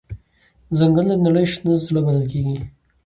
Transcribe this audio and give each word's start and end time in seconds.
ځنګلونه 0.77 1.13
د 1.17 1.21
نړۍ 1.27 1.45
شنه 1.51 1.73
زړه 1.85 1.99
بلل 2.05 2.25
کېږي. 2.31 2.59